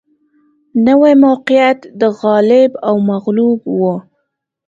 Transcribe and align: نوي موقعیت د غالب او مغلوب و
نوي 0.87 1.13
موقعیت 1.25 1.79
د 2.01 2.03
غالب 2.19 2.71
او 2.87 2.95
مغلوب 3.09 3.59
و 3.79 3.79